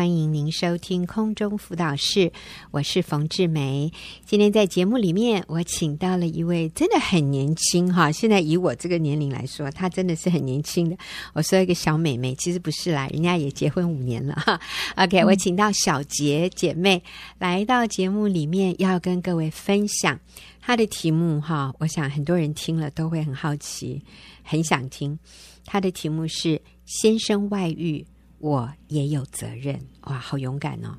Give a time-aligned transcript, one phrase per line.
[0.00, 2.32] 欢迎您收听空中辅导室，
[2.70, 3.92] 我是冯志梅。
[4.24, 10.96] 今天在节目里面，我请到了一位真的很年轻哈，现在以我这个年龄来说，她真的是很年轻的。
[11.34, 14.58] 我说一个小美眉，其实不是啦，人家也结婚五年了哈。
[14.96, 17.02] OK，我请到小杰姐妹
[17.38, 20.18] 来到节目里面，要跟各位分享
[20.62, 21.74] 她的题目哈。
[21.78, 24.02] 我想很多人听了都会很好奇，
[24.42, 25.18] 很想听。
[25.66, 26.58] 她的题目是
[26.88, 28.02] “先生外遇”。
[28.40, 30.96] 我也有责任，哇，好勇敢哦！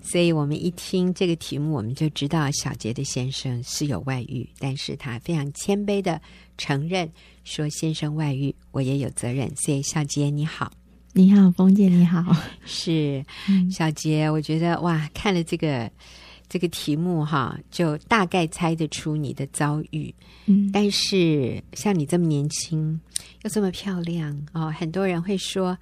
[0.00, 6.18] 所以，我们一听这个题目，我们就知道小杰的先生是有外遇，但是他非常谦卑的
[6.56, 7.06] 承认
[7.44, 10.72] 说：“先生外遇，我也有责任。”所以，小杰你好，
[11.12, 12.24] 你好，冯姐你好，
[12.64, 13.22] 是
[13.70, 14.30] 小杰。
[14.30, 15.90] 我觉得哇，看了这个
[16.48, 20.14] 这个题目哈，就大概猜得出你的遭遇。
[20.46, 22.98] 嗯，但是像你这么年轻
[23.42, 25.76] 又这么漂亮哦，很多人会说。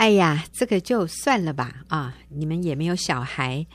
[0.00, 2.16] 哎呀，这个就算了吧啊！
[2.30, 3.66] 你们也没有小孩，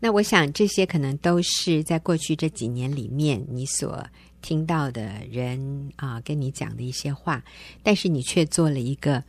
[0.00, 4.02] 那我想这些可能都是在过去这几年里面你所
[4.40, 7.44] 听到的人啊跟你讲的一些话，
[7.82, 9.22] 但是你却做了一个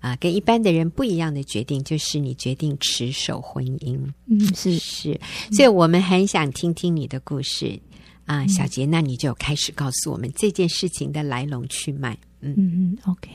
[0.00, 3.96] 啊跟一般的人不一样的决定，就是你决定持守婚姻。
[4.26, 5.20] 嗯，是是，
[5.52, 7.78] 所以我们很想听听你的故事
[8.26, 12.18] 啊，小杰，那你就开始告诉我们这件事情的来龙去脉。
[12.40, 13.30] 嗯嗯，OK，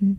[0.00, 0.14] 嗯。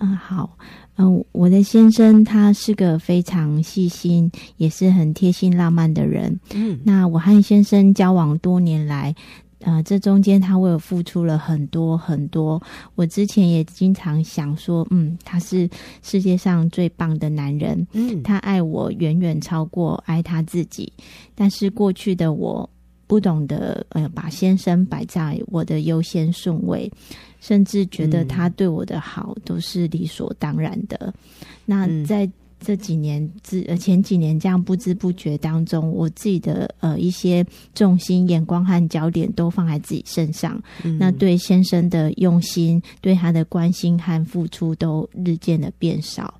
[0.00, 0.56] 嗯，好，
[0.96, 6.40] 嗯，我的先生他是个非常细心，也是很贴心浪漫的人。
[6.54, 9.14] 嗯，那我和先生交往多年来，
[9.60, 12.60] 呃，这中间他为我付出了很多很多。
[12.94, 15.68] 我之前也经常想说，嗯，他是
[16.02, 17.86] 世界上最棒的男人。
[17.92, 20.90] 嗯，他爱我远远超过爱他自己。
[21.34, 22.68] 但是过去的我
[23.10, 26.88] 不懂得，呃，把先生摆在我的优先顺位。
[27.40, 30.96] 甚至觉得他对我的好都是理所当然的。
[31.06, 31.14] 嗯、
[31.64, 37.42] 那在这几年之呃前几年这样不知不觉当中，我自己的呃一些
[37.74, 40.62] 重心、眼光和焦点都放在自己身上。
[40.84, 46.34] 嗯、那对先生的用心、对他的关心和付出都日渐的变少。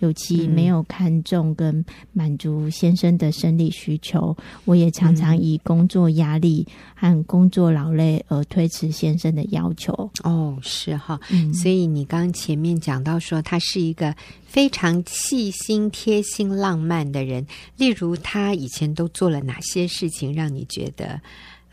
[0.00, 9.92] 尤其没有看重跟满足先生的生理需求，嗯、我也常常以工作压力和工作劳累而推迟先生的要求。
[10.22, 14.14] 哦，是哈，嗯、所以你刚前面讲到说他是一个
[14.44, 17.46] 非常细心、贴心、浪漫的人，
[17.76, 21.20] 例如他以前都做了哪些事情让你觉得？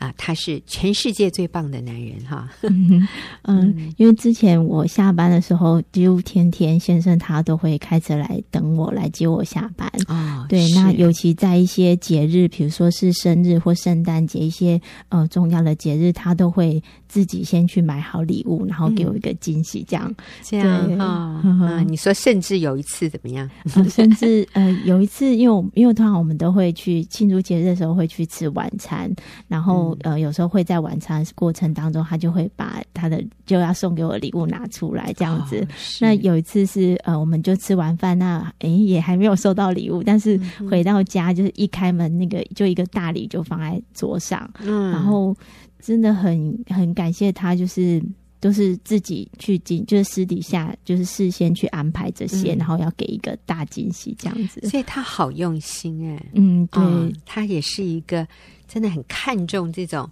[0.04, 2.48] 啊，他是全世界最棒的男人哈。
[2.62, 3.08] 嗯，
[3.44, 9.90] 嗯，因为之前我下班的时候，几乎天天先生他都会开车来等我，来接我下班。
[10.08, 21.40] 哦，对，那尤其在一些节日，比如说是生日或圣诞节一些呃重要的节日，他都会自己先去买好礼物，然后给我一个惊喜，这样、嗯、这样哈。
[21.44, 23.48] 嗯，你说甚至有一次怎么样？
[23.74, 29.10] 呃、甚至呃有一次，因为因为通常我们都会去庆祝节日的时候会去吃晚餐，
[29.48, 29.93] 然后。
[30.02, 35.60] 呃，有时候会在晚餐过程当中，他就会把他的就要送给我的礼物拿出来，这样子。
[35.60, 35.68] 哦、
[36.00, 45.36] 那有一次是呃，我们就吃完饭，那诶也还没有收到礼物，但是回到家就是一开门，那个就一个大礼就放在桌上，嗯，然后
[45.80, 48.02] 真的很很感谢他，就是
[48.40, 54.60] 都是自己去进，就是私底下就是事先去安排这些，嗯、然后要给一个大惊喜这样子。
[54.68, 58.26] 所以他好用心哎，嗯，对、哦，他也是一个。
[58.66, 60.10] 真的很看重这种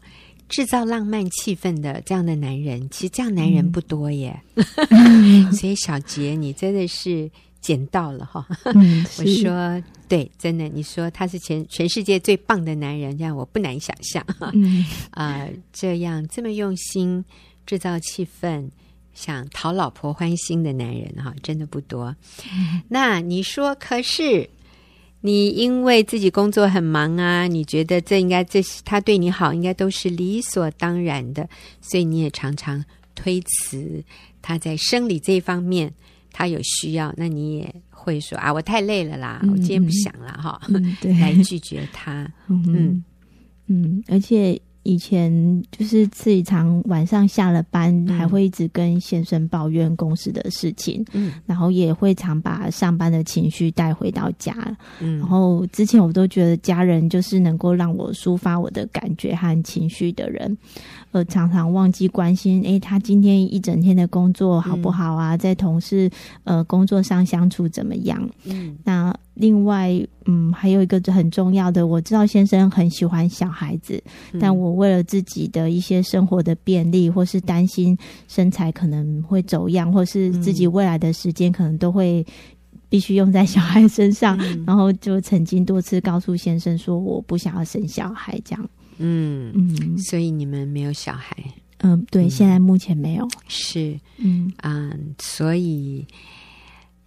[0.49, 4.39] 制造浪漫气氛的这样的男人，其实这样男人不多耶。
[4.91, 7.31] 嗯、 所以小杰，你真的是
[7.61, 8.47] 捡到了哈。
[8.75, 14.25] 嗯、 我说对，真的，你说他是全全世界最棒的男人，这样我不难想象。
[14.53, 17.25] 嗯 啊、呃，这样这么用心
[17.65, 18.69] 制造气氛，
[19.15, 22.15] 想讨老婆欢心的男人哈，真的不多。
[22.53, 24.51] 嗯、那你说，可是？
[25.22, 31.49] 你因为自己工作很忙啊，你觉得这应该这是他对你好，应该都是理所当然的，
[31.81, 32.84] 所以你也常常
[33.15, 34.05] 推辞
[34.43, 35.91] 他在生理这一方面
[36.33, 40.60] 他有需要，那你也会说啊，我太累了啦，我今天不想了哈，
[41.21, 42.65] 来拒绝他， 嗯。
[42.66, 43.04] 嗯，
[43.69, 44.60] 嗯，而且。
[44.84, 54.55] 以前就是自己常晚上下了班，嗯、还会一直跟先生抱怨公司的事情，嗯，然后也会常把上班的情绪带回到家，
[55.01, 60.59] 嗯，然后之前我都觉得家人就是能够让我抒发我的感觉和情绪的人，
[61.13, 65.37] 呃，常常忘记关心，诶，他今天一整天的工作好不好啊？
[65.37, 66.11] 嗯、在同事
[66.45, 68.29] 呃工作上相处怎么样？
[68.45, 69.15] 嗯，那。
[69.34, 69.91] 另外，
[70.27, 74.03] 嗯，还有一个很重要的，我知道先生很喜欢小孩子，
[74.33, 77.97] 嗯、但我为了自己的一些生活的便利，或是担心
[78.29, 82.25] 身材可能会走样，或是自己未来的时间可能都会
[82.91, 88.71] 必须用在小孩身上，嗯、然后就曾经多次告诉先生说我不想要生小孩这样。
[88.99, 91.34] 嗯嗯，所以你们没有小孩？
[91.79, 93.27] 嗯，对，嗯、现在目前没有。
[93.49, 96.07] 是，嗯嗯，所以。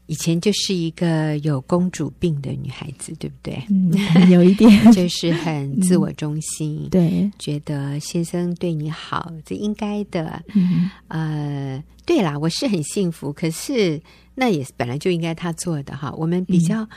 [0.07, 3.59] 以前就是一个有公主病的女孩子，对不对？
[3.69, 10.43] 嗯，有一点， 就是很自我中心，嗯、对，觉得先生对你好，这应该的。
[10.53, 13.99] 嗯，呃，对啦，我是很幸福，可是
[14.35, 16.13] 那也本来就应该他做的哈。
[16.13, 16.87] 我们比较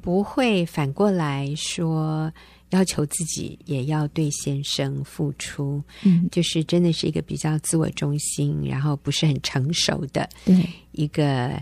[0.00, 2.32] 不会反过来说
[2.70, 11.60] 要求自己也要对先生付出，嗯，就是真的是一个比较自我中心，然后不是很成熟的，对一个。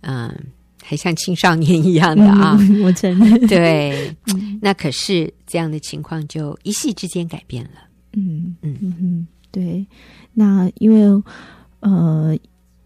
[0.00, 0.34] 嗯，
[0.82, 2.56] 还像青少年一样的啊！
[2.60, 4.14] 嗯、 我承认，对，
[4.60, 7.70] 那可是这样的情况就一夕之间改变了。
[8.12, 9.86] 嗯嗯嗯，对。
[10.32, 11.22] 那因为
[11.80, 12.36] 呃，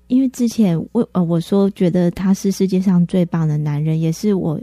[0.09, 4.61] 因为之前我呃我说觉得他是世界上最棒的男人，也是我。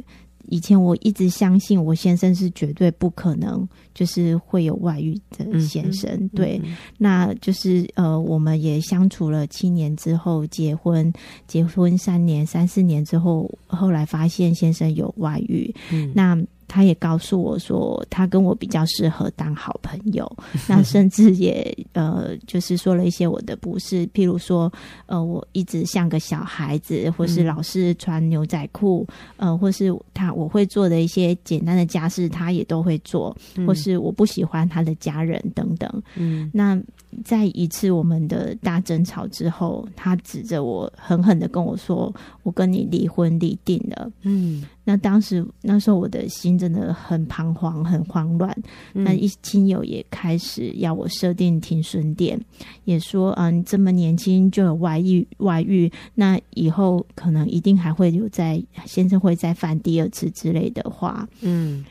[0.47, 6.09] 以前我一直相信我先生是绝对不可能，就是会有外遇的先生。
[6.11, 11.11] 嗯、对，嗯、那就是呃，我们也相处了七年之后结婚，
[11.47, 15.73] 结婚三年、三四年之后，后来发现先生有外遇。
[15.91, 16.37] 嗯，那。
[16.71, 20.25] 他也告诉我说，他跟我比较适合当好朋友。
[20.69, 24.71] 那甚至也呃，就是说了一些我的不是，譬如说，
[25.05, 33.35] 呃，我一直像个小孩子，或是老是穿牛仔裤，呃，或是他我会做的一些简单的家事，他也都会做，
[33.67, 36.03] 或是我不喜欢他的家人等等。
[36.15, 36.81] 嗯，那
[37.25, 42.13] 在一次我们的大争吵之后，他指着我狠狠的跟我说
[42.43, 44.63] ：“我跟你离婚离定了。”嗯。
[44.91, 48.53] 那当时那时候我的心真的很彷徨，很慌乱。
[48.93, 52.37] 嗯、那一亲友也开始要我设定停损点，
[52.83, 61.25] 也说啊，你这么年轻就有外遇，外遇，那以后可能一定还会有在先生会再犯第二次之类的话。
[61.39, 61.85] 嗯，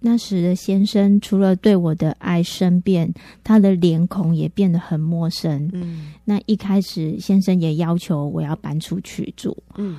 [0.00, 3.12] 那时的先生除了对我的爱生变，
[3.44, 5.68] 他的脸孔也变得很陌生。
[5.74, 9.54] 嗯，那一开始先生也要求我要搬出去住。
[9.76, 9.98] 嗯。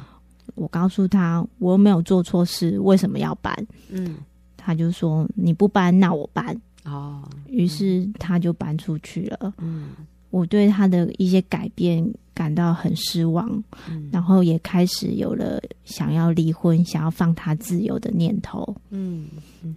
[0.55, 3.55] 我告诉他，我又没有做错事，为什么要搬？
[3.89, 4.17] 嗯，
[4.57, 6.59] 他就说你不搬，那我搬。
[6.85, 9.53] 哦，于是他就搬出去了。
[9.57, 9.89] 嗯，
[10.29, 13.47] 我对他的一些改变感到很失望，
[13.89, 18.75] 嗯，然后也开始有了想要离婚、想要放他自由的念头。
[18.89, 19.27] 嗯，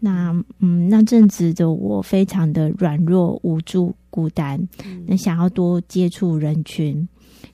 [0.01, 4.69] 那嗯，那阵子的我非常的软弱、无助、孤单，
[5.07, 7.07] 那想要多接触人群。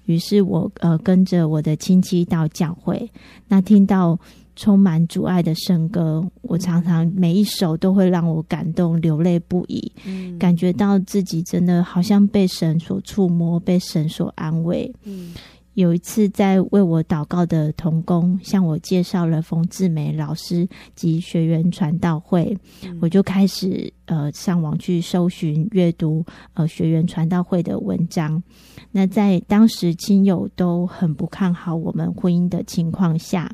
[0.09, 3.11] 于是我呃跟着我的亲戚到教会，
[3.47, 4.19] 那听到
[4.57, 14.91] 充满阻碍的圣歌，我常常每一首都会让我感动流泪不已，嗯，感觉到自己真的好像被神所触摸，被神所安慰。
[15.05, 15.35] 嗯，
[15.79, 28.43] 有一次在为我祷告的童工向我介绍了冯志梅老师及学员传道会，嗯，我就开始呃上网去搜寻阅读呃学员传道会的文章。
[28.91, 33.49] 那在当时亲友都很不看好我们婚姻的情况下，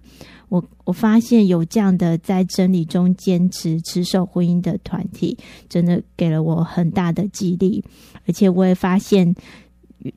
[0.49, 5.37] 我我发现有这样的在真理中坚持持守婚姻的团体，
[5.69, 7.85] 真的给了我很大的激励，
[8.27, 9.35] 而且我也发现。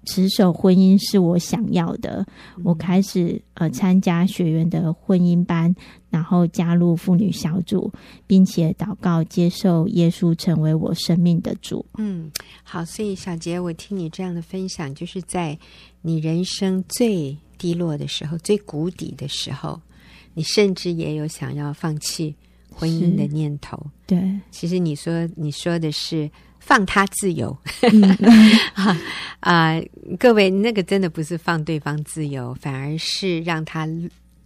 [0.06, 2.26] 持守婚姻是我想要的，
[2.64, 5.74] 我开始呃参加学员的婚姻班，
[6.10, 7.92] 然后加入妇女小组，
[8.26, 11.86] 并且祷告接受耶稣成为我生命的主。
[11.98, 12.30] 嗯，
[12.64, 15.58] 好，所以小杰，我听你这样的分享，就是在
[16.02, 19.80] 你人生最低落的时候、最谷底的时候，
[20.34, 22.36] 你甚至也有想要放弃
[22.72, 23.82] 婚姻的念头。
[24.06, 26.30] 对，其实你说你说的是。
[26.68, 27.58] 放他自由，
[28.76, 29.00] 啊
[29.40, 29.82] 啊！
[30.20, 33.88] 各位，那个真的不是放对方自由，反而是让他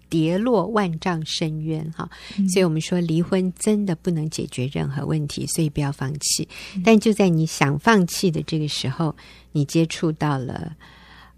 [0.07, 2.07] 跌落万丈深渊哈。
[2.37, 6.47] 嗯、所以我们说，离婚真的不能解决任何问题，所以不要放弃。
[6.75, 9.15] 嗯、但就在你想放弃的这个时候，
[9.51, 10.75] 你接触到了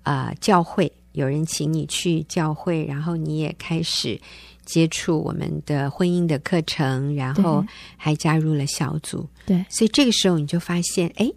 [0.02, 4.20] 啊、呃、教会，有人请你去教会，然后你也开始。
[4.66, 7.66] 接触我们的婚姻的课程，然后
[7.98, 9.28] 还加入了小组。
[9.46, 11.32] 对，所以这个时候你就发现，哎，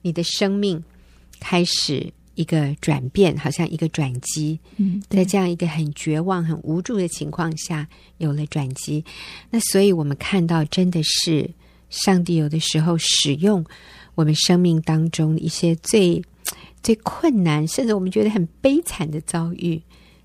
[0.00, 0.82] 你的生命
[1.38, 4.58] 开始一个转变，好像一个转机。
[4.76, 7.86] 嗯，在这样一个很绝望、很无助的情况下，
[8.18, 9.04] 有了转机。
[9.50, 11.48] 那所以我们看到，真的是
[11.90, 13.64] 上帝有的时候使用
[14.14, 16.22] 我们生命当中一些最
[16.82, 19.80] 最困难，甚至我们觉得很悲惨的遭遇。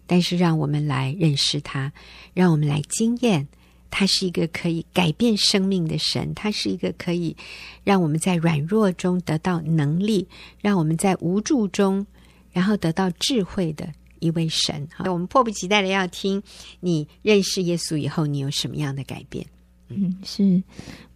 [0.08, 1.92] 但是，让我们来认识他，
[2.34, 3.48] 让我们来经验，
[3.92, 7.36] 他是一个可以改变生命的神，他是一个可以
[7.84, 10.28] 让我们在软弱中得到能力，
[10.62, 12.08] 让我们在无助中
[12.52, 13.88] 然后得到智慧的
[14.20, 14.88] 一位神。
[14.96, 16.42] 好，我们迫不及待的要听
[16.80, 19.46] 你认识耶稣以后，你有什么样的改变？
[19.90, 20.62] 嗯，是。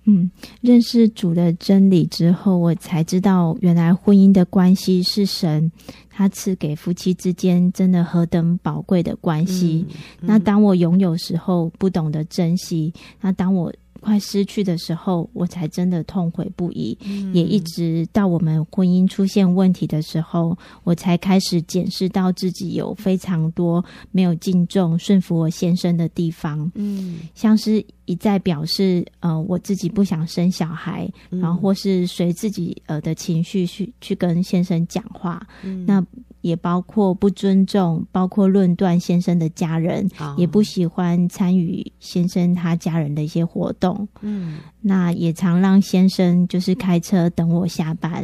[0.06, 5.72] 嗯，认识主的真理之后，我才知道原来婚姻的关系是神
[6.10, 9.86] 他赐给夫妻之间真的何等宝贵的关系。
[9.88, 16.98] 嗯嗯、那当我拥有时候不懂得珍惜，那当我快失去的时候，我才真的痛悔不已。
[17.06, 26.70] 嗯、也一直到我们婚姻出现问题的时候，我才开始检视到自己有非常多没有敬重、顺服我先生的地方。
[26.76, 35.46] 嗯，像是一再表示，呃，我自己不想生小孩，嗯、然后或是随自己呃的情绪去去跟先生讲话。
[35.64, 36.04] 嗯、那
[36.42, 44.08] 也包括不尊重，包括论断先生的家人，哦、也不喜欢参与先生他家人的一些活动。
[44.22, 48.24] 嗯，那也常让先生就是开车等我下班，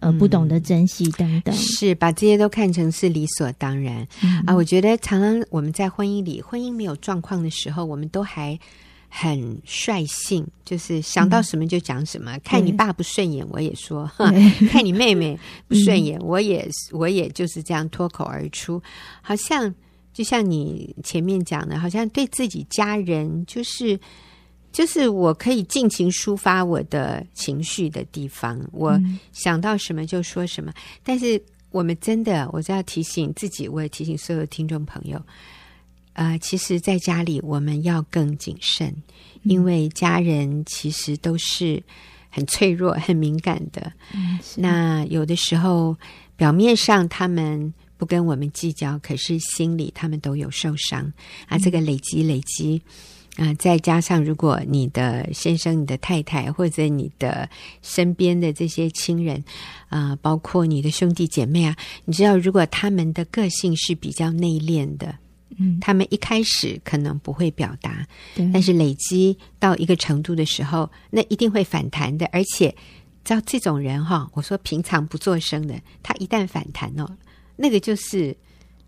[0.00, 4.54] 嗯、呃，不懂得珍惜等等，是把这些都看成是理所当然、嗯、啊。
[4.54, 8.58] 我觉得常常我们在婚姻里，婚姻没有状况的时候，我们都还。
[9.08, 12.36] 很率性，就是想到什么就讲什么。
[12.36, 18.80] 嗯、看你爸不顺眼，我也说；对 看你妹妹不顺眼，嗯、我也我也就是这样脱口而出。
[19.22, 19.74] 好像
[20.12, 23.98] 就像你前面讲的，好像对自己家人，就是
[24.70, 28.60] 就是我可以尽情抒发我的情绪的地方。
[28.72, 29.00] 我
[29.32, 30.70] 想到什么就说什么。
[30.70, 35.20] 嗯、但是我们真的，我就要提醒自己，我也提醒所有听众朋友。
[36.18, 38.92] 呃，其实，在家里我们要更谨慎，
[39.44, 41.80] 因为家人其实都是
[42.28, 43.92] 很脆弱、很敏感的。
[44.12, 45.96] 嗯，那有的时候，
[46.36, 51.12] 表面上他们不跟我们计较，可是心里他们都有受伤
[51.46, 51.56] 啊。
[51.56, 52.82] 这个累积、累积
[53.36, 57.48] 啊，呃，再加上如果你的先生、你的太太，或者你的
[57.80, 59.36] 身边的这些亲人
[59.88, 65.14] 啊，呃，包括你的兄弟姐妹啊，你知道，如果他们的个性是比较内敛的。
[65.56, 72.26] 嗯，他们一开始可能不会表达，对但是累积到一个程度的时候，那一定会反弹的。
[72.32, 72.74] 而且，
[73.24, 77.08] 照这种人哈，我说平常不做声的，他一旦反弹哦，
[77.56, 78.36] 那个就是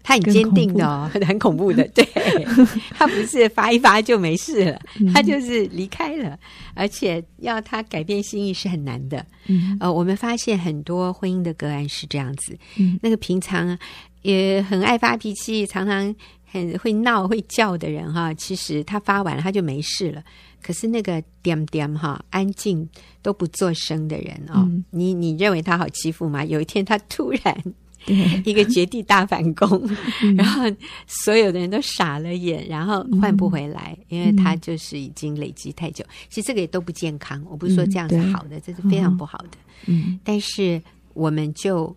[0.02, 1.86] 他很坚定的哦，很恐怖 的。
[1.88, 2.04] 对，
[2.94, 4.80] 他不是发一发就没事了，
[5.12, 6.28] 他就是离开了。
[6.30, 6.38] 嗯、
[6.74, 9.24] 而且要他改变心意是很难的。
[9.46, 12.56] 嗯，呃，我们发现很多婚姻的个案是这样子。
[12.76, 13.76] 嗯，那个平常
[14.22, 16.14] 也很爱发脾气，常常。
[16.50, 20.22] 很会闹会叫的人哈，其实他发完了他就没事了。
[20.62, 22.86] 可是那个点点哈，安静
[23.22, 26.44] 都不作声的人哦，嗯、你你认为他好欺负吗？
[26.44, 27.64] 有一天他突然
[28.44, 29.68] 一个绝地大反攻，
[30.20, 30.64] 对然后
[31.06, 36.04] 所有的人都傻了眼，然后换不回来，嗯、因为他就是已经累积太久。
[36.28, 39.58] 其实这个也都不健康，我不是说这样是好的，嗯、这是非常不好的。
[39.86, 40.82] 嗯，但是
[41.14, 41.96] 我们就。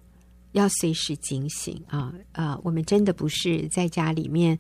[0.54, 2.12] 要随时警醒啊！
[2.32, 4.58] 啊，我们真的不是在家里面，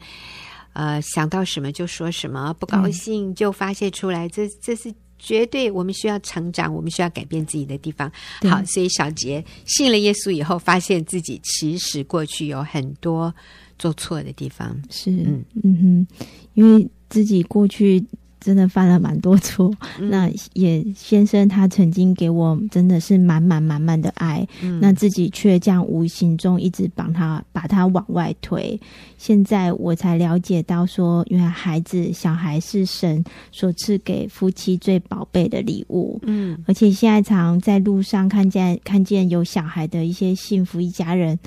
[0.74, 8.12] 呃，想到什么就说什么，不高兴就发泄出来，嗯、这这是绝对我们需要成长、我们需要改变自己的地方。
[8.42, 13.34] 好，所以小杰信了耶稣以后，发现自己其实过去有很多
[13.80, 14.78] 做错的地方。
[14.90, 16.08] 是，嗯嗯哼，
[16.56, 18.04] 因为自己过去。
[18.44, 28.80] 真的犯了蛮多错，嗯、那也先生他曾经给我真的是满满满满的爱，嗯、那自己却这样无形中一直帮他把他往外推。
[29.18, 36.20] 现在我才了解到说，原来孩子小孩是神所赐给夫妻最宝贝的礼物。
[36.24, 41.40] 嗯，而且现在常在路上看见看见有小孩的一些幸福一家人。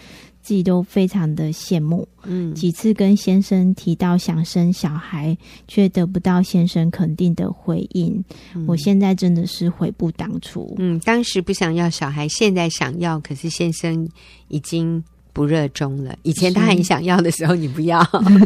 [0.47, 5.37] 自己都非常的羡慕，嗯，几次跟先生提到想生小孩，
[5.67, 8.25] 却得不到先生肯定的回应。
[8.55, 10.73] 嗯、我现在真的是悔不当初。
[10.79, 14.09] 嗯，当时不想要小孩，现在想要，可是先生
[14.47, 16.17] 已经不热衷了。
[16.23, 18.01] 以前他很想要的时候，你不要；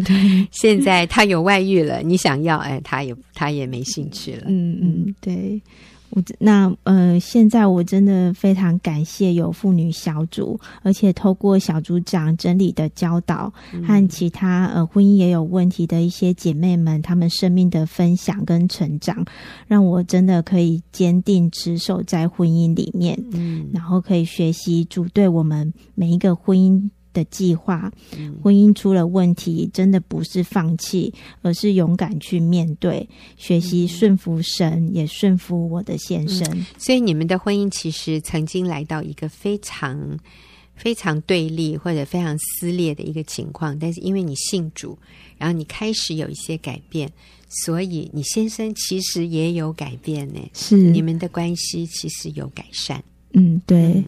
[0.52, 4.44] 现在他有外遇了，你想要，哎，他也他也没兴趣了。
[4.46, 5.60] 嗯嗯，对。
[6.10, 13.52] 我那呃，现在我真的非常感谢有妇女小组，而且透过小组长整理的教导
[13.86, 19.24] 和其他呃婚姻也有问题的一些姐妹们，她们生命的分享跟成长，
[19.66, 27.90] 让我真的可以坚定持守在婚姻里面，嗯，然后可以学习主对我们每一个婚姻的计划，
[28.42, 31.12] 婚姻出了问题，真的不是放弃，
[31.42, 36.46] 而是勇敢去面对，学习顺服神，嗯、也顺服我的先生。
[36.52, 40.18] 嗯、所以，你们的婚姻其实曾经来到一个非常
[40.74, 44.98] 非常对立或者非常撕裂的一个情况，但是因为你信主，
[45.36, 47.10] 然后你开始有一些改变，
[47.48, 50.40] 所以你先生其实也有改变呢。
[50.54, 53.02] 是，你们的关系其实有改善。
[53.32, 53.92] 嗯，对。
[53.94, 54.04] 嗯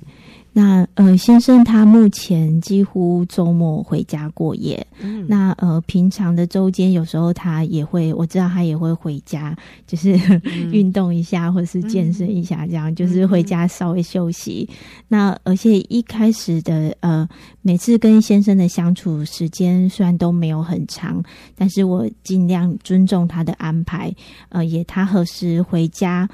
[0.54, 4.86] 那呃，先生他目前几乎周末回家过夜。
[5.00, 9.56] 嗯，那呃，平常的周间有时候他也会，我知道他也会回家，
[9.86, 14.68] 就是、嗯、 运动一下或者是健身一下，这样、嗯、就是回家稍微休息。
[14.70, 14.76] 嗯、
[15.08, 17.26] 那而且一开始的呃，
[17.62, 21.22] 每次跟先生的相处时间虽然都没有很长，
[21.56, 24.14] 但是我尽量尊重他的安排，
[24.50, 26.28] 呃，也他何时回家。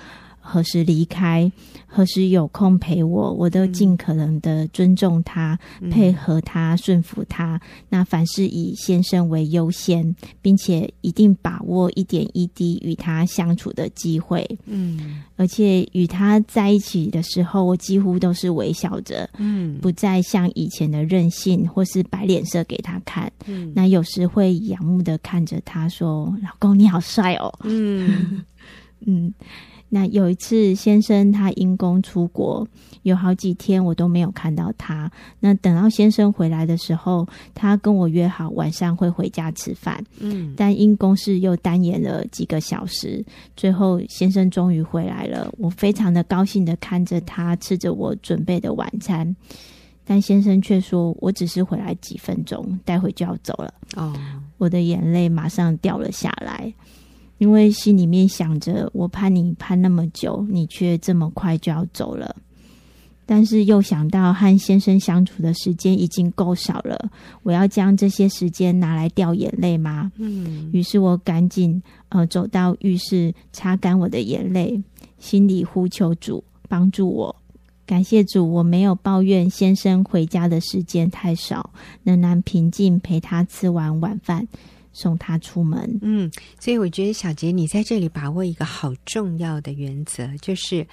[0.50, 1.52] 何时离开，
[1.87, 7.61] 何时有空陪我，我都尽可能的尊重他，嗯、配合他，顺服他。
[7.90, 14.49] 那凡事以先生为优先，并且一定把握一点一滴与他相处的机会。
[14.64, 23.31] 嗯，而且与他在一起的时候，我几乎都是微笑着，嗯，不再像以前的任性或是摆脸色给他看。
[23.45, 28.43] 嗯，那有时会仰慕的看着他说：“老公，你好帅哦。”嗯
[29.05, 29.35] 嗯。
[29.90, 32.66] 那有一次，先生他因公出国，
[33.04, 35.11] 有好几天我都没有看到他。
[35.40, 40.04] 那等到先生回来的时候，他跟我约好晚上会回家吃饭。
[40.18, 43.25] 嗯，但因公事又耽延了几个小时，
[43.57, 45.50] 最后先生终于回来了。
[45.57, 49.35] 我非常的高兴的看着他吃着我准备的晚餐，
[50.04, 54.12] 但先生却说：“我只是回来几分钟，待会就要走了。”哦，
[54.59, 56.73] 我的眼泪马上掉了下来。
[57.38, 62.37] 因为心里面想着，我盼你盼那么久，你却这么快就要走了。
[63.25, 67.11] 但是又想到和先生相处的时间已经够少了，
[67.42, 70.11] 我要将这些时间拿来掉眼泪吗？
[70.16, 70.71] 嗯。
[70.73, 74.83] 于是我赶紧呃走到浴室擦干我的眼泪，
[75.18, 77.37] 心里呼求主帮助我。
[77.85, 81.71] 感谢主，我没有抱怨先生回家的时间太少，
[82.02, 84.49] 仍然平静陪他吃完晚饭。
[84.99, 85.99] 送他出门。
[86.02, 86.28] 嗯，
[86.59, 90.85] 所以我觉得小杰，你在这里把握一个好重要的原则，就是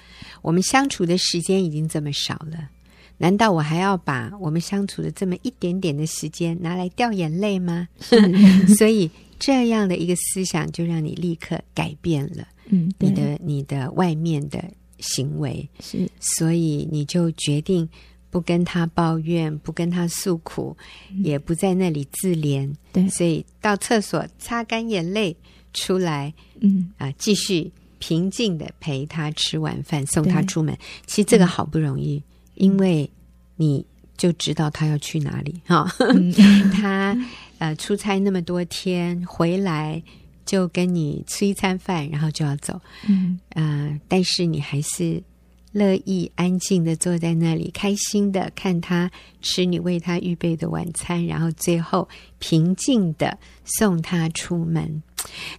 [0.42, 2.70] 我们相处的时间已经这么少了，
[3.18, 7.88] 难道我还要把我们相处的这么一点点的时间拿来掉眼泪吗？
[8.78, 9.10] 所以
[9.40, 14.62] 这样的一个思想就让你立刻改变了，嗯，你的你的外面的
[15.00, 17.88] 行为是，所以你就决定。
[18.36, 20.76] 不跟他抱怨，不跟他诉苦，
[21.10, 22.70] 嗯、也不在那里自怜。
[22.92, 25.34] 对，所以到厕所擦干眼泪
[25.72, 30.76] 出来，嗯啊，继续平静的陪他吃晚饭，送他出门。
[31.06, 32.24] 其实这个好不容易，嗯、
[32.56, 33.10] 因为
[33.56, 33.82] 你
[34.18, 35.90] 就知道他要去哪里哈。
[36.00, 36.30] 嗯、
[36.70, 37.16] 他
[37.56, 40.02] 呃出差那么多天回来，
[40.44, 42.78] 就跟你吃一餐饭，然后就要走。
[43.08, 45.22] 嗯啊、呃，但是你还是。
[45.76, 49.10] 乐意安静的坐在那里，开心的看他
[49.42, 52.08] 吃你为他预备的晚餐，然后最后
[52.38, 55.02] 平静的送他出门。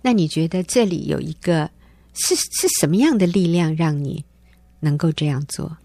[0.01, 1.69] 那你觉得这里有一个
[2.15, 4.25] 是是什么样的力量让你
[4.80, 5.77] 能够这样做？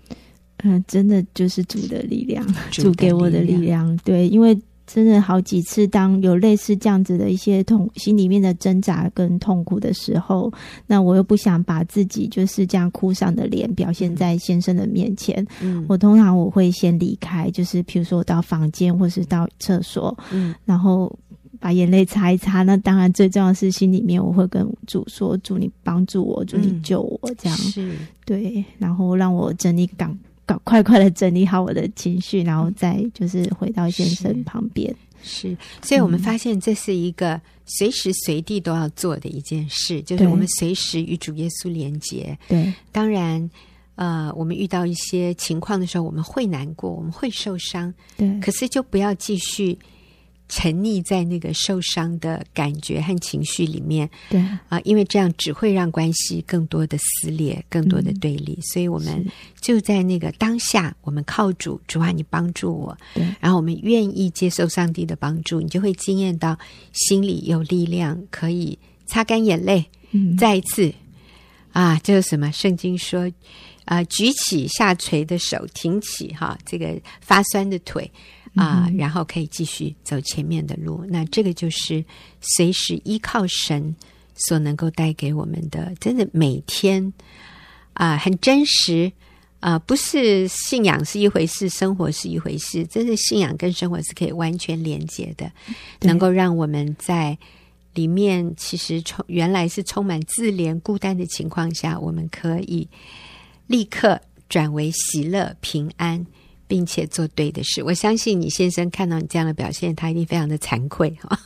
[0.64, 3.94] 嗯、呃，真的就是主的力量，主给我的力量。
[3.98, 4.58] 对，因为。
[4.94, 10.52] 真的好几次，当有类似这样子的一些痛，心里面的挣扎跟痛苦的时候，
[10.86, 15.46] 那我又不想把自己就是这样哭丧的脸表现在先生的面前。
[15.62, 21.10] 嗯，我通常我会先离开，就是譬如说我到房间或是到厕所，嗯，然后
[21.58, 22.62] 把眼泪擦一擦。
[22.62, 27.92] 那当然最重要的是心里面我会跟主说：“主，你帮助我，主，你救我。”这样、嗯、是
[28.26, 30.16] 对，然后让我整理港。
[30.52, 34.94] 搞快快的整理好我的情绪，然后再就是回到先生旁边。
[35.22, 42.36] 是，是，所以我们发现这是一个随时随地都要做的一件事，嗯、就是我们随时与主耶稣连接。
[42.48, 43.48] 对，当然，
[43.94, 47.92] 呃，我们遇到一些情况的时候，我们会难过，我们会受伤。
[48.16, 49.78] 对，可是就不要继续。
[50.54, 54.38] 沉溺在那个受伤的感觉和情绪里面，对
[54.68, 58.52] 啊，因为这样只会让关系更多的撕裂，更多的对立。
[58.58, 59.26] 嗯、所以，我们
[59.62, 62.94] 就在那个当下，我们靠主，主啊，你帮助我。
[63.14, 66.58] 对，然后我们愿意接受上帝的帮助，你就会惊艳到
[66.92, 70.92] 心里有力量，可以擦干眼泪，嗯、再一次
[71.72, 72.52] 啊，这是什么？
[72.52, 73.26] 圣经说
[73.86, 78.12] 啊，举起下垂的手，挺起哈这个发酸的腿。
[78.54, 81.04] 啊，然后可以继续走前面的路。
[81.08, 82.04] 那这个就是
[82.40, 83.94] 随时依靠神
[84.34, 87.12] 所能够带给我们的，真的每天
[87.94, 89.10] 啊，很真实
[89.60, 92.84] 啊，不是信仰是一回事，生活是一回事。
[92.86, 95.50] 真的信仰跟生活是可以完全连接的，
[96.00, 97.38] 能够让我们在
[97.94, 102.88] 里面其实充原来是充满自怜、孤单的情况下，我们可以
[103.66, 106.26] 立刻转为喜乐、平安。
[106.72, 111.38] 并且做对的事，我相信你先生看到你这样的表现，他一定非常的惭愧哈。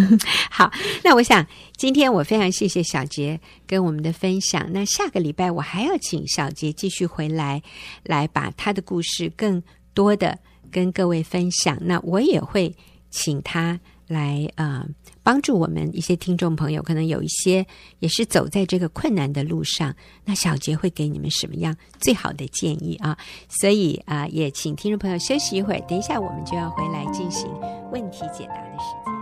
[0.52, 0.70] 好，
[1.02, 4.70] 那我想今天我非常谢谢小杰跟我们的分享。
[4.70, 7.62] 那下个礼拜我还要请小杰继续回来，
[8.02, 9.62] 来把他的故事更
[9.94, 10.38] 多的
[10.70, 11.78] 跟各位分享。
[11.80, 12.70] 那我也会
[13.10, 14.84] 请他来啊。
[14.84, 14.88] 呃
[15.24, 17.66] 帮助我们一些听众朋友，可能有一些
[17.98, 19.92] 也是走在这个困难的路上，
[20.24, 23.18] 那小杰会给你们什么样最好的建议啊？
[23.48, 27.48] 所以啊，也请听众朋友休息一会儿，等一下我们就要回来进行
[27.90, 29.13] 问题解答的时间。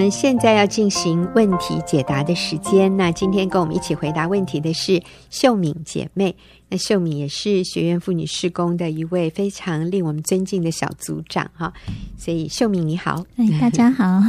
[0.00, 2.96] 们现在要进行问题解答的时间。
[2.96, 6.34] 那今天跟我们一起回答问题的是秀敏姐妹。
[6.70, 11.70] 那秀敏也是学院妇女施工的一位非常令我们尊敬的小组长哈。
[12.16, 14.22] 所以秀敏你好，哎，大家好，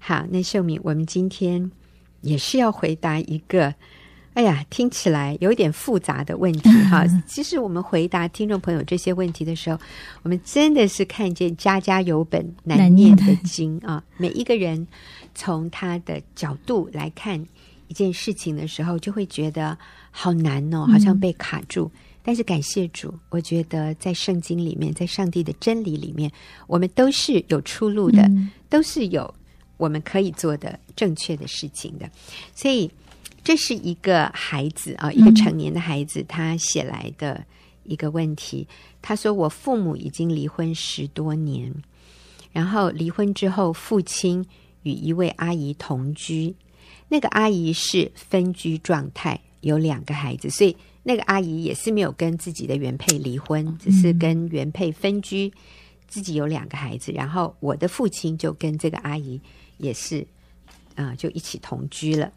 [0.00, 0.24] 好。
[0.30, 1.70] 那秀敏，我们今天
[2.22, 3.74] 也是要回答一个，
[4.38, 7.04] 哎呀，听起来有点复杂的问题 哈。
[7.26, 9.76] 其实我们回答听众朋友这些问题的时候，
[10.22, 14.86] 我们真的是看见家家有本难念的经啊，每一个人。
[15.34, 17.44] 从他的角度来看
[17.88, 19.76] 一件事情的时候，就会觉得
[20.10, 21.90] 好难哦，好像被卡住。
[21.94, 26.30] 嗯、但是感谢主，我觉得在圣经里面，在上帝的真理里面，
[26.68, 29.32] 我们都是有出路的，嗯、都是有
[29.76, 32.08] 我们可以做的正确的事情的。
[32.54, 32.90] 所以
[33.48, 37.42] 这是一个孩子啊，一个成年的孩子，他写来的
[37.84, 38.68] 一个问题。
[39.00, 41.74] 他说：“我父母已经离婚十多年，
[42.52, 44.44] 然后离婚之后，父亲。”
[44.84, 46.54] 与一位阿姨同居，
[47.08, 55.50] 那个阿姨是分居状态，有两个孩子，所以那个阿姨也是没有跟自己的原配离婚，只是跟原配分居，
[56.06, 57.10] 自己有两个孩子。
[57.12, 59.40] 然后我的父亲就跟这个阿姨
[59.78, 60.26] 也是，
[60.98, 62.30] 啊、呃，就一起同居了。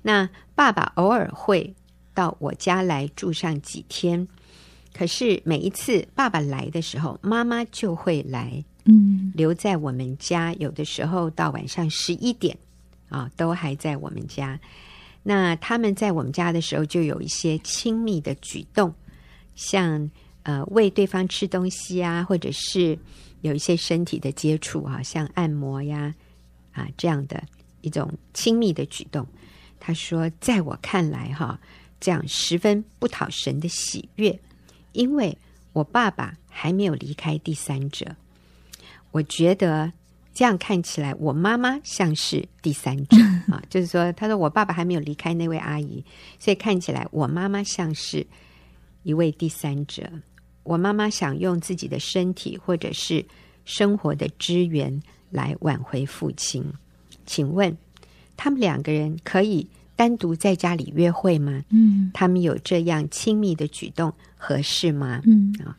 [0.00, 1.72] 那爸爸偶尔会
[2.14, 4.26] 到我家来住上几天，
[4.92, 8.64] 可是每一次爸爸来的时候，妈妈就会来。
[8.88, 12.56] 嗯，留在我们家，有的时候到晚上十一点
[13.08, 14.60] 啊，都还在我们家。
[15.24, 18.94] 那他们在我们家的时候，就有一些亲密的举动，
[19.56, 20.08] 像
[20.44, 22.96] 呃喂对方吃东西啊，或者是
[23.40, 26.14] 有一些身体的接触啊，像按摩呀
[26.70, 27.42] 啊这样的
[27.80, 29.26] 一种亲密的举动。
[29.78, 31.60] 他说，在我看来哈，
[32.00, 34.38] 这样十分不讨神的喜悦，
[34.92, 35.36] 因为
[35.72, 38.16] 我爸爸还没有离开第三者。
[39.12, 39.92] 我觉得
[40.34, 43.16] 这样看起来，我妈妈像是第三者
[43.52, 46.04] 啊，就是说，他说我爸爸还没有离开那位阿姨，
[46.38, 48.26] 所以看起来我妈妈像是
[49.04, 50.10] 一位第三者。
[50.64, 53.24] 我妈妈想用自己的身体或者是
[53.64, 56.64] 生活的资源来挽回父亲。
[57.26, 57.76] 请问
[58.36, 61.62] 他们两个人可以单独在家里约会吗？
[61.70, 65.20] 嗯，他们有这样亲密的举动合适吗？
[65.24, 65.76] 嗯啊。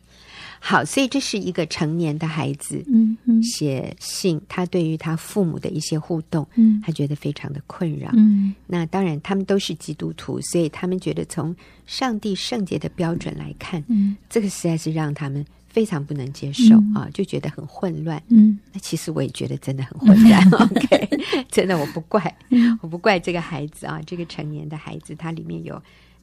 [0.59, 11.55] 好，所以这是一个成年的孩子，嗯，嗯写信，他对于他父母的一些互动，嗯，他觉得非常的困扰，嗯，那当然他们都是基督徒，所以他们觉得从
[11.85, 15.45] 上帝圣洁的标准来看，嗯，这个实在是让他们
[15.77, 21.07] 非常不能接受、嗯、啊，就觉得很混乱，嗯，那其实我也觉得真的很混乱、嗯、， OK，
[21.51, 22.35] 真的我不怪，
[22.81, 25.79] 我不怪这个孩子啊，这个成年的孩子，他里面有。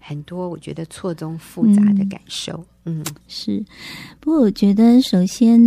[0.07, 3.07] 很多我觉得错综复杂的感受，嗯，嗯。
[3.27, 3.65] 是。
[4.21, 5.59] 不过我觉得首先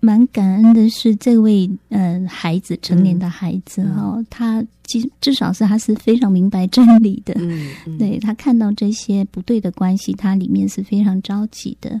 [0.00, 7.96] 蛮感恩的是这位嗯、呃、孩子，成年的孩子哦、嗯，他至至少是他是非常明白真理的，嗯，嗯。
[7.96, 11.98] 对他看到这些不对的关系，他里面是非常着急的。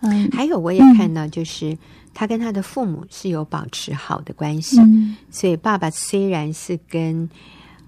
[0.00, 1.76] 嗯，还有我也看到，就是
[2.12, 7.28] 他跟他的父母是有保持好的关系，嗯、所以爸爸虽然是跟。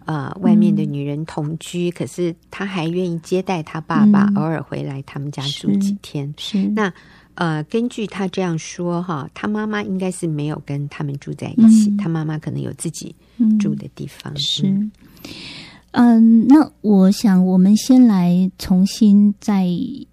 [0.04, 6.34] 呃，外面的女人同居，嗯、可是他还愿意接待他爸爸，嗯、偶尔回来他们家住几天。
[6.36, 6.92] 是，是那
[7.36, 13.14] 呃，根据他这样说哈，他妈妈应该是没有跟他们住在一起，嗯、他妈妈可能有自己
[13.60, 14.32] 住的地方。
[14.34, 14.90] 嗯、是。
[15.92, 19.68] 嗯，那我想我们先来重新再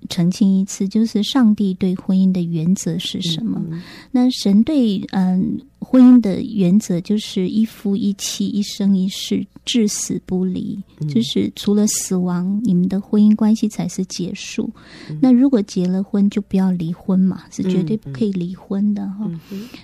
[0.09, 3.61] 澄清一次，就是上帝对婚姻的原则是什么？
[3.71, 10.77] 嗯、那神对嗯婚姻的原则就是一夫一妻，一生一世，至死不离。
[10.99, 14.69] 嗯、就是除了死亡，你们的婚姻关系才是结束。
[15.09, 19.31] 嗯、那如果结了婚，就不要离婚嘛，是绝对不可以离婚的哈。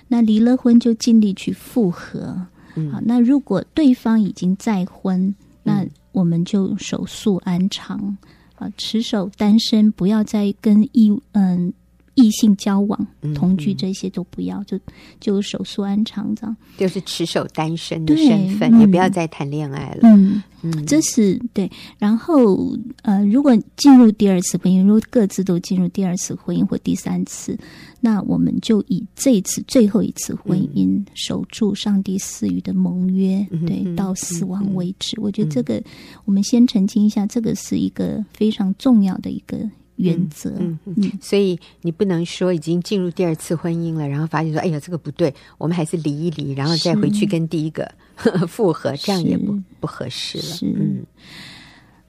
[0.08, 2.38] 那离了婚就尽力去复合。
[2.74, 5.34] 嗯、好，那如果对方已经再婚。
[5.66, 8.16] 那我们就守素安常
[8.54, 11.72] 啊，持守单身，不要再跟异嗯
[12.14, 14.80] 异性交往、同居这些都不要，就
[15.20, 20.00] 就守岁安常这样，就是持守单身的身份，嗯、也不要再谈恋爱了。
[20.04, 20.42] 嗯
[20.74, 21.70] 嗯，这是对。
[21.98, 27.58] 然后呃，如果进入第二次婚姻，如果各自都进入第二次婚姻或第三次，
[28.00, 35.16] 那我们就以这一次最后一次婚姻守住上帝赐予的盟约，嗯、对，到死亡为止。
[35.18, 35.82] 嗯、我觉得这个
[36.24, 39.58] 我们先澄清一下，这个是一个非常重要的一个。
[39.96, 47.90] 原则，嗯嗯，嗯，所以你不能说已经进入第二次婚姻了，然后发现说，哎呀，这个不对，我们还是离一离，然后再回去跟第一个
[48.48, 50.44] 复合，这样也不不合适了。
[50.44, 51.06] 是，嗯，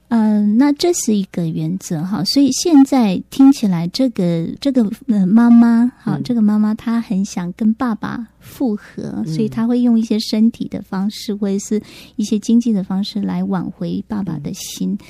[0.08, 2.22] 呃，那这是一个原则哈。
[2.24, 11.82] 所以现在听起来，这个这个呃妈妈，好，这个妈妈她很想跟爸爸复合，嗯，所以她会用一些身体的方式，或者是
[12.16, 14.92] 一些经济的方式来挽回爸爸的心。
[14.92, 15.06] 嗯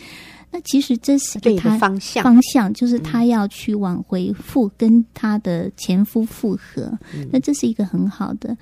[0.51, 6.91] 那其实这是对他方向，方向就是他要去挽回复跟他的前夫复合。
[7.15, 8.57] 嗯、那这是一个很好的。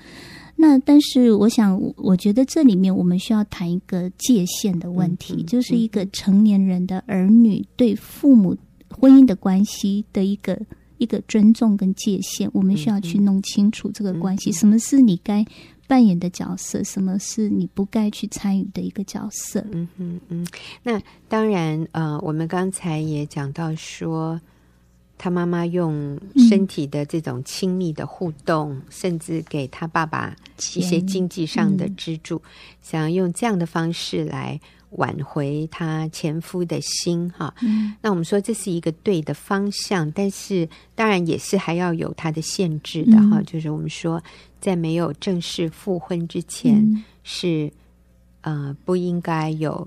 [0.56, 8.56] 那但是我想，我觉得这里面我们需要谈一个界限的问题，就是一个成年人的儿女对父母
[8.90, 10.58] 婚姻的关系的一个
[10.98, 15.44] 一个尊重跟界限，我们需要去弄清楚这个关系，什么是你该。
[15.86, 19.64] 扮演的角色，什么是你不该去参与的一个角色？
[19.72, 20.46] 嗯嗯嗯。
[20.82, 24.40] 那当然，呃，我们刚才也讲到说，
[25.16, 30.36] 他妈妈用身体的这种亲密的互动，嗯、甚至给他爸爸
[30.74, 32.50] 一些经济上的支柱，嗯、
[32.82, 37.54] 想要用这样的方式来挽回他前夫的心，哈。
[37.62, 37.94] 嗯。
[38.00, 43.44] 那我们说这是一个对的方向，但是当然也是还要有它的限制的，哈、嗯。
[43.44, 44.22] 就是我们说。
[44.58, 47.70] 在没有正式复婚之前，嗯、是
[48.40, 49.86] 呃不应该有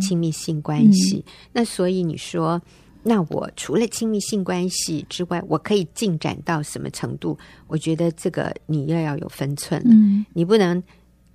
[0.00, 1.24] 亲密性关系。
[1.26, 2.60] 嗯、那所以你说，
[3.02, 7.36] 那我除了亲密性关系之外，我可以进展到什么程度？
[7.66, 10.80] 我觉得这个你又要有分寸了，嗯、你不能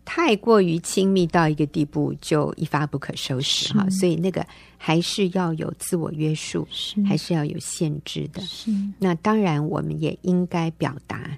[0.10, 3.86] 太过于亲密到一个地步就一发不可收拾哈。
[3.90, 8.42] 所以那个还是要有自我约束，是还是要有限制的。
[8.44, 11.38] 是那当然，我们也应该表达。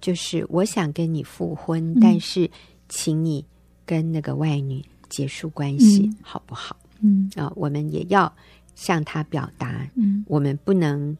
[0.00, 2.50] 就是我想跟你复婚，嗯、但是
[2.88, 3.44] 请你
[3.86, 6.76] 跟那个外女结束关系，嗯、好不好？
[7.00, 8.32] 嗯啊、呃，我们也要
[8.74, 11.16] 向他表达，嗯，我们不能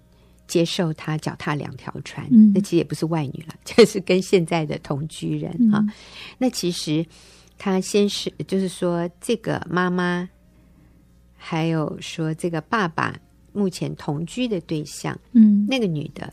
[0.49, 2.27] 接受他脚踏两条船。
[2.33, 5.87] 嗯，那其实也不是外女了， 就是跟现在的同居人、嗯、啊。
[6.39, 7.07] 那其实
[7.57, 10.29] 他先是，就是说这个妈妈，
[11.37, 13.17] 还有说这个爸爸
[13.53, 16.33] 目前同居的对象，嗯，那个女的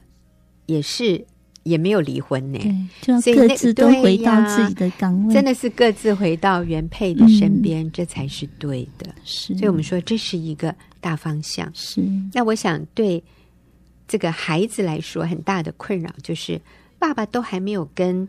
[0.66, 1.24] 也是。
[1.66, 2.60] 也没有离婚呢，
[3.02, 9.08] 对，就各自都回到自己的岗位，真的是各自回到原配的身边，嗯、这才是对的。
[9.24, 11.68] 是，所以我们说这是一个大方向。
[11.74, 13.24] 是，那我想对
[14.08, 16.60] 这个孩子来说，很大的困扰就是
[17.00, 18.28] 爸爸都还没有跟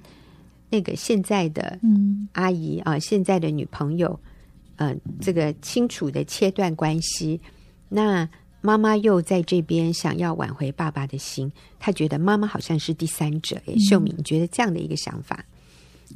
[0.70, 1.78] 那个现在的
[2.32, 4.18] 阿姨、嗯、啊，现在的女朋友，
[5.20, 7.40] 这个清楚的切断关系，
[7.88, 8.28] 那。
[8.62, 13.56] 妈妈又在这边想要挽回爸爸的心，她觉得妈妈好像是第三者。
[13.64, 15.44] 哎，秀敏，你觉得这样的一个想法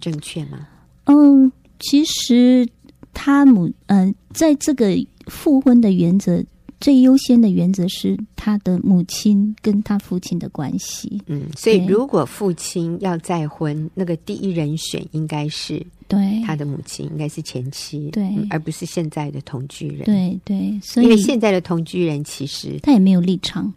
[0.01, 0.67] 正确吗？
[1.05, 2.69] 嗯，其实
[3.15, 4.89] 他母嗯、呃，在这个
[5.27, 6.43] 复婚的原则，
[6.81, 11.21] 最优先的原则是他的母亲跟他父亲的关系。
[11.27, 15.85] 嗯，所以如果父亲要再婚，那个第一人选应该是。
[16.09, 20.05] 对，他的母亲应该是前妻，对、嗯，而不是现在的同居人。
[20.05, 23.73] 对对，所以因为现在的同居人其实他也没有立场，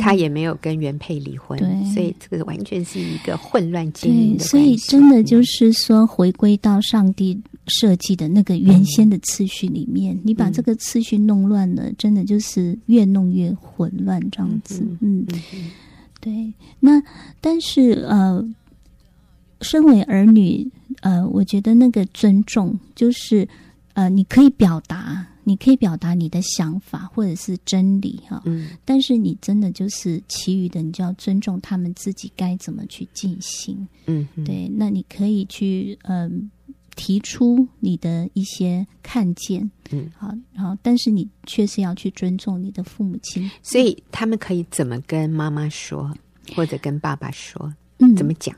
[0.00, 4.38] 他也没有跟原配离婚，对，所以这个完全是一个混乱经营。
[4.38, 7.36] 所以真的就是说，回归到上帝
[7.66, 14.86] 设计的那个原先的次序里面，嗯、你把这个次序弄乱了，真的就是越弄越混乱这样子。
[15.00, 15.26] 嗯，
[16.20, 16.52] 对。
[16.80, 17.02] 那
[17.40, 18.46] 但是呃。
[19.62, 23.48] 身为儿女，呃，我觉得那个尊重就是，
[23.94, 36.30] 呃，你可以表达，你可以表达你的想法或者是真理哈，嗯，但是你真的就是其余的，你就要尊重他们自己该怎么去进行，嗯，对，那你可以去，嗯、呃，
[36.96, 46.12] 提出你的一些看见，嗯，好，然后，但是你确实要去尊重你的父母亲，所以他们可以怎么跟妈妈说，
[46.56, 48.56] 或者跟爸爸说，嗯，怎么讲？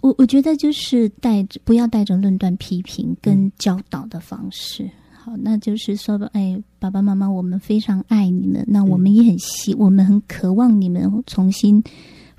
[0.00, 4.82] 我我觉得就是带着不要带着论断、批评跟教导的方式。
[4.82, 11.80] 嗯、好，那就是说，哎，爸爸妈妈，我们非常爱你们，那我们也很希，嗯、我们很渴望你们重新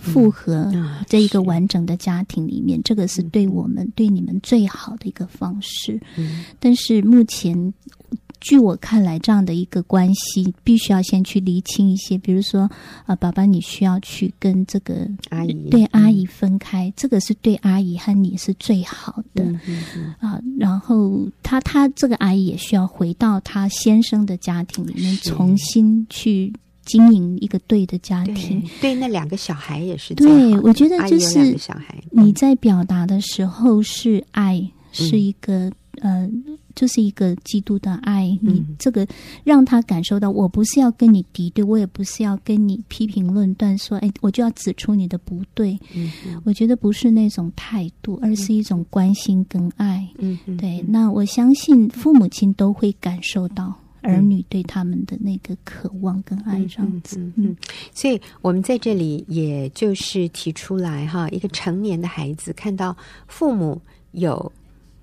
[0.04, 0.72] 复合
[1.08, 6.00] 在一个完整的家庭里面，这个是对我们、嗯、对你们最好的一个方式。
[6.18, 7.74] 嗯，但是目前。
[8.46, 12.70] 据我看来，这样的一个关系，必须要先去厘清一些，比如说，
[13.06, 20.42] 啊，爸爸，你需要去跟这个阿姨对阿姨分开，嗯、这个是对阿姨和你是最好的、嗯嗯嗯、啊。
[20.60, 26.52] 然后他他这个阿姨也需要回到他先生的家庭里面，重新去
[26.86, 28.62] 经营一个对的家庭。
[28.62, 30.14] 对，对那两个小孩也是。
[30.16, 31.58] 对，我觉得就是
[32.12, 36.30] 你在表达的时候是爱，嗯、是一个呃。
[36.76, 39.06] 就是一个基督的爱，你这个
[39.44, 45.78] 让他感受到，我不是要跟你敌对，我也不是要跟你批评论断，说，哎，我就要指出你的不对。
[45.94, 46.12] 嗯，
[46.44, 50.10] 我觉得不是那种态度，而是一种关心跟爱。
[50.18, 50.84] 嗯，对。
[50.88, 53.72] 那我相信父母亲都会感受到
[54.04, 57.18] 儿女对他们的那个渴望跟爱，这样子。
[57.18, 57.58] 嗯，嗯，
[57.94, 62.96] 所以我们在这里也就是提出来哈，一个成年的孩子看到
[63.28, 64.52] 父母有。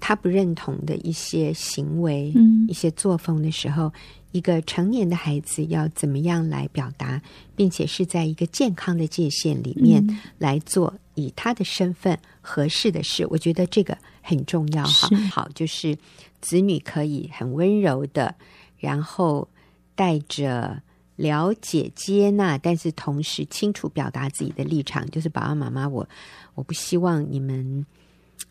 [0.03, 3.93] 他不认同的一些行为、嗯、一些作风的时候，
[4.33, 7.21] 一个成年的孩子要怎么样来表达，
[7.55, 10.03] 并且是在一个健康的界限里面
[10.39, 13.25] 来做以他的身份合适的事。
[13.25, 15.15] 嗯、我觉得这个很重要哈。
[15.31, 15.95] 好，就是
[16.41, 18.35] 子女可以很温柔的，
[18.81, 19.47] 然后
[19.95, 20.83] 带着
[21.15, 26.09] 了解、接纳，但是同时清楚表达自己的立场，就是爸爸妈妈，我
[26.57, 27.87] 我不希望你们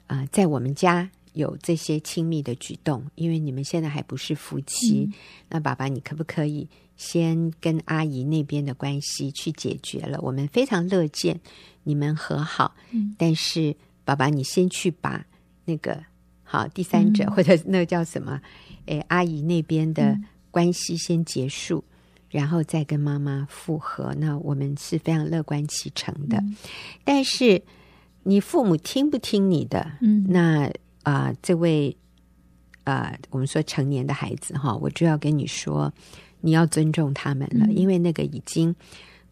[0.08, 1.10] 啊、呃，在我们家。
[1.34, 5.06] 有这些亲密的举动，因为你们现在还不是夫妻。
[5.06, 5.14] 嗯、
[5.48, 10.20] 那爸爸，你可不可以先跟阿姨那边的关系去解决了？
[10.22, 11.40] 我们非常乐见
[11.84, 12.76] 你们和好。
[12.90, 15.24] 嗯、但是爸爸，你先去把
[15.66, 16.04] 那个
[16.44, 18.42] 好第三者、嗯、或者那个叫什么？
[18.90, 20.18] 诶，阿姨那边的
[20.52, 21.94] 关系先结束，嗯、
[22.32, 24.14] 然后再跟妈妈复合。
[24.18, 26.38] 那我们是非常乐观其成的。
[26.38, 26.56] 嗯、
[27.04, 27.62] 但是
[28.24, 29.92] 你父母听不听你的？
[30.02, 30.72] 嗯，那。
[31.04, 31.96] 啊、呃，这位
[32.84, 35.92] 啊、呃，我们说成年的孩子哈，我就要跟你说，
[36.42, 38.76] 你要尊重他们了，嗯、因为那个已经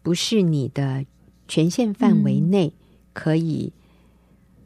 [0.02, 1.04] 不是你的
[1.46, 2.72] 权限范围内
[3.12, 3.70] 可以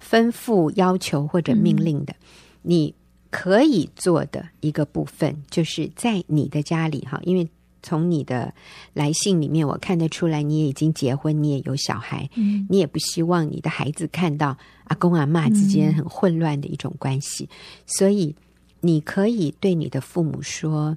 [0.01, 2.15] 吩咐、要求或者命令的。
[2.15, 2.27] 嗯、
[2.63, 2.95] 你
[3.33, 7.49] 可以做的一个部分，就是在你的家里哈，因为。
[7.85, 8.55] 从你的
[8.93, 18.37] 来信里面，我看得出来，你也已经结婚，你也有小孩，嗯，你也不希望你的孩子看到阿公阿嬷之间很混乱的一种关系，嗯，所以
[18.83, 20.97] 你可以对你的父母说：“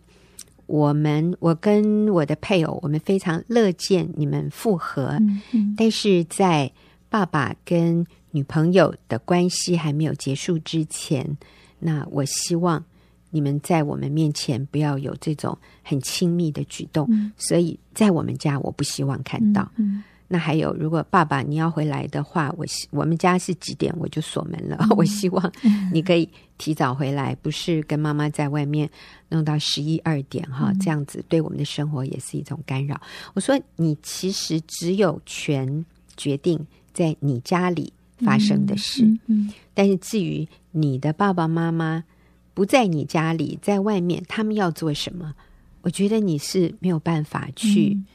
[0.67, 6.71] 我们，我跟我的配偶，我们非常乐见你们复合，嗯嗯，但是在
[7.09, 11.35] 爸爸跟女朋友的关系还没有结束之前，
[11.85, 12.83] 那我希望。”
[13.31, 19.69] 你们在我们面前不要有这种很亲密的举动，嗯、所以在我们家我不希望看到。
[20.29, 24.77] 那还有，如果爸爸你要回来的话，我希我们家是几点我就锁门了。
[24.79, 25.51] 嗯、 我希望
[25.91, 28.89] 你可以提早回来，不是跟妈妈在外面
[29.27, 33.01] 弄到十一二点哈，嗯、这样子对我们的生活也是一种干扰。
[33.33, 36.57] 我说你其实只有权决定
[36.93, 42.03] 在你家里发生的事，嗯嗯嗯、但是至于你的爸爸妈妈。
[42.55, 45.35] 不在你家里，在外面，他们要做什么？
[45.81, 48.05] 我觉得你是没有办法去、嗯、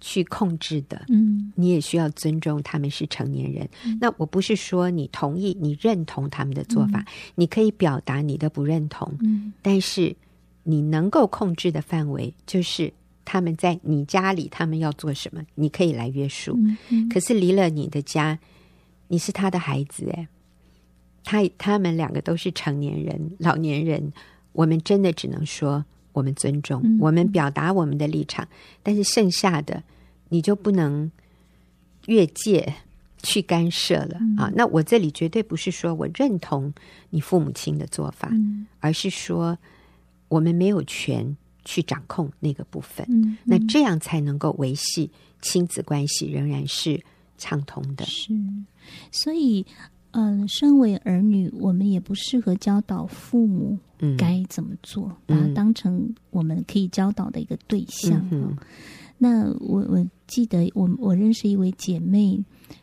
[0.00, 1.04] 去控制的。
[1.08, 3.68] 嗯，你也需要尊重他们是成年人。
[3.84, 9.08] 嗯、那我不是说你同意、你认同他们的做法，嗯、你可以表达你的不认同。
[9.20, 10.16] 嗯，但是
[10.64, 12.92] 你能够控制的范围，就是
[13.24, 16.56] 他们在你家里，他们要做什么，你可以来约束。
[16.56, 18.36] 嗯嗯、可是离了你的家，
[19.06, 20.26] 你是他的孩子，哎。
[21.26, 24.12] 他他们两个都是成年人、老年人，
[24.52, 28.46] 我们真的只能说我们尊重，嗯、我们表达我们的立场，
[28.84, 29.82] 但是剩下的
[30.28, 31.10] 你就不能
[32.06, 32.72] 越界
[33.24, 34.52] 去干涉了、嗯、啊！
[34.54, 36.72] 那我这里绝对不是说我认同
[37.10, 39.58] 你父母亲的做法，嗯、而是说
[40.28, 43.04] 我们没有权去掌控那个部分，
[43.42, 45.10] 那这样才能够维系
[45.42, 47.02] 亲子关系仍然是
[47.36, 48.04] 畅通的。
[48.06, 48.32] 是，
[49.10, 49.66] 所以。
[50.16, 53.78] 嗯、呃，身为儿女，我们也不适合教导父母
[54.16, 58.26] 该怎么做，嗯、把它当成我们可以教导的一个对象。
[58.32, 58.56] 嗯
[59.18, 62.38] 那我我记得我我认识一位姐妹，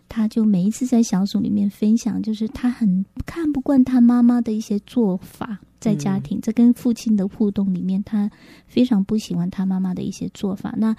[0.09, 8.29] 她就每一次在小组里面分享，就是她很看不惯她妈妈的一些做法，在家庭、嗯、在跟父亲的互动里面，她
[8.65, 10.73] 非常不喜欢她妈妈的一些做法。
[10.75, 10.95] 那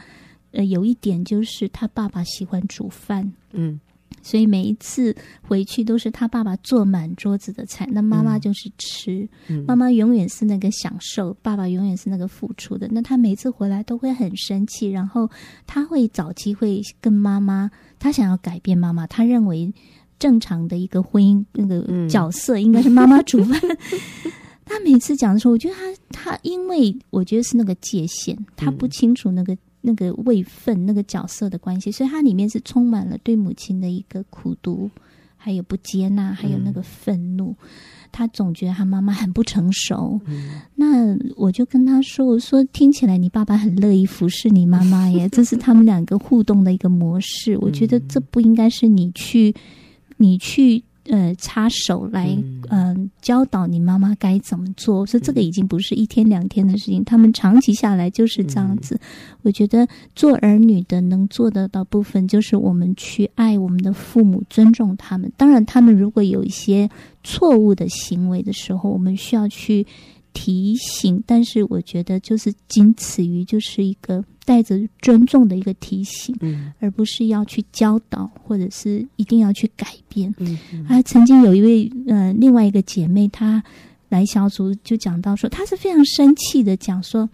[0.53, 3.81] 呃，有一点就是她爸爸喜欢煮饭，嗯。
[4.25, 9.29] 所以每一次回去都是他爸爸做满桌子的菜，那妈妈就是吃。
[9.49, 12.89] 嗯、妈妈永远是那个享受，爸爸永远是那个付出的。
[12.91, 15.31] 那他每次回来都会很生气，然后
[15.67, 19.07] 他会找机会跟妈妈，他想要改变妈妈。
[19.07, 19.73] 他认为
[20.19, 23.61] 正常的一个婚姻那个角色应该是妈妈煮饭。
[23.63, 24.33] 嗯、
[24.65, 34.91] 他每次讲的时候，我觉得他他因为我觉得是那个界限，他不清楚那个、嗯、那个位分、那个角色的关系，所以它里面是充满了对母亲的一个苦读，
[35.37, 37.51] 还有不接纳，还有那个愤怒。
[37.51, 37.69] 嗯、
[38.11, 40.19] 他总觉得他妈妈很不成熟。
[40.25, 47.59] 嗯、那我就跟他说：“我说听起来你爸爸很乐意服侍你妈妈耶， 这是他们两个互动的一个模式。
[47.59, 49.55] 我觉得这不应该是你去，
[50.17, 52.37] 你去。”呃，插手来，
[52.71, 55.05] 嗯、呃，教导你妈妈该怎么做。
[55.05, 58.95] 说这个已经不是一天两天的事情，他们长期下来就是这样子。
[58.95, 59.01] 嗯、
[59.43, 65.31] 我觉得做儿女的能做得到部分，就是我们去爱我们的父母，尊重他们。
[65.37, 66.89] 当然，他们如果有一些
[67.23, 69.87] 错误的行为的时候，我们需要去。
[70.35, 80.35] 提醒，但是我觉得就是仅此于就是一个带着尊重的一个提醒，嗯，而不是要去教导或者是一定要去改变。
[80.39, 83.63] 嗯，嗯，还曾经有一位呃另外一个姐妹，她
[84.11, 87.27] 来小组就讲到说，她是非常生气的讲说。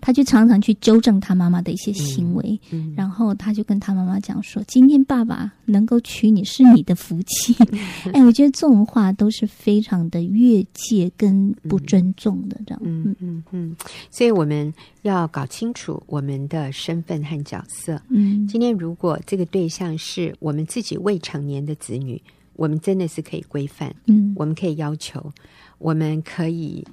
[0.00, 7.54] 他就常常去纠正他妈妈的一些行为，嗯嗯、然后他就跟他妈妈讲说：“今天爸爸能够娶你是你的福气。
[7.70, 7.78] 嗯
[8.14, 12.80] ”哎，我觉得这种话都是非常的越界跟不尊重的，这样。
[12.84, 13.76] 嗯嗯嗯嗯，
[14.10, 14.72] 所以我们
[15.02, 18.00] 要搞清楚我们的身份和角色。
[18.08, 22.20] 嗯，今天如果这个对象是我们自己未成年的子女，
[22.54, 23.94] 我们真的是可以规范。
[24.06, 25.32] 嗯，我们可以要求，
[25.78, 26.84] 我们可以。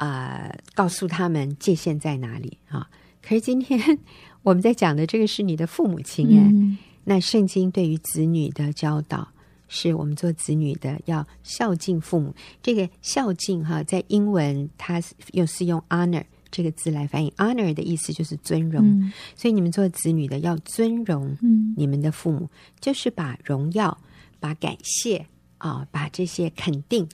[0.00, 2.88] 啊、呃，告诉他们界限在哪里啊？
[3.20, 3.98] 可是今天
[4.42, 9.28] 我们在讲的这个是你的父母亲哎，嗯、那圣经对于子女的教导，
[9.68, 12.34] 是我们做子女的要孝敬父母。
[12.62, 18.82] 这个孝敬哈，在英文它又是用 honor 这个字来翻译，honor 的意思就是尊荣。
[18.82, 21.36] 嗯、所以你们做子女的要尊荣
[21.76, 23.98] 你们的父母，嗯、就是把荣耀、
[24.38, 25.26] 把感谢
[25.58, 27.06] 啊，把这些肯定。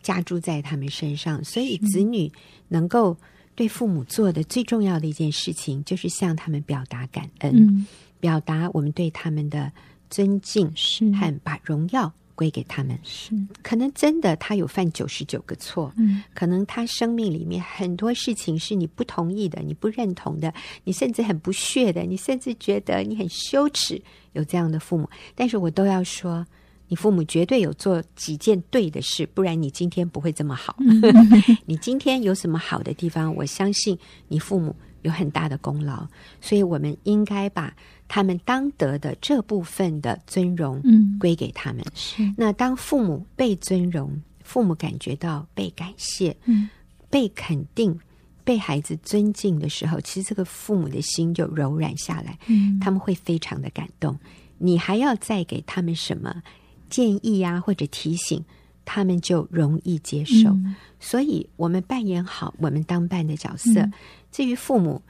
[0.00, 2.30] 加注在他们身上，所以子女
[2.68, 3.16] 能够
[3.54, 7.86] 对父母做的最重要的一件事情，就是向他们表达感恩，嗯、
[8.20, 9.70] 表达我们对他们的
[10.08, 11.10] 尊敬，是。
[11.12, 12.96] 和把荣耀归给他们。
[13.02, 13.32] 是。
[13.62, 24.00] 可能真的他有犯九十九个错，嗯、可能他生命里面很多事情是你不同意的，你不认同的，你甚至很不屑的，你甚至觉得你很羞耻
[24.34, 26.46] 有这样的父母，但是我都要说。
[26.88, 30.76] 你父母绝对有做几件对的事，不然你今天不会这么好。
[31.66, 33.34] 你今天有什么好的地方？
[33.34, 36.06] 我相信你父母有很大的功劳，
[36.40, 37.74] 所以我们应该把
[38.08, 40.82] 他们当得的这部分的尊荣
[41.20, 41.84] 归给他们。
[42.18, 46.68] 嗯、那当父母被尊荣，父母感觉到被感谢、嗯、
[47.10, 47.96] 被肯定、
[48.44, 54.18] 被孩子尊敬的时候，其实这个父母的心就柔软下来，嗯、他们会非常的感动。
[54.56, 56.42] 你还要再给他们什么？
[56.88, 58.44] 建议啊，或者提醒，
[58.84, 60.48] 他们就容易接受。
[60.50, 63.80] 嗯、所以，我们扮演好我们当伴的角色。
[63.80, 63.92] 嗯、
[64.30, 65.00] 至于父母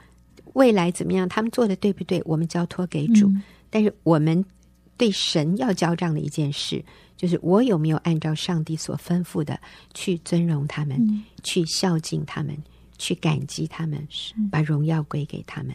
[0.55, 3.29] 未来怎么样，他们做的对不对，我们交托给主。
[3.29, 4.45] 嗯、但是，我们
[4.97, 6.85] 对神要交账的一件事，
[7.17, 9.59] 就是我有没有按照上帝所吩咐的
[9.95, 12.57] 去尊荣他们，嗯、去孝敬他们，
[12.99, 14.07] 去感激他们，
[14.51, 15.73] 把荣耀归给他们。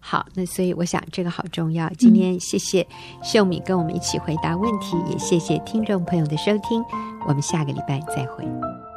[0.00, 1.88] 好，那所以我想这个好重要。
[1.98, 2.86] 今天谢谢
[3.22, 6.82] 秀敏跟我们一起回答问题，也谢谢听众朋友的收听。
[7.26, 8.87] 我们下个礼拜再会。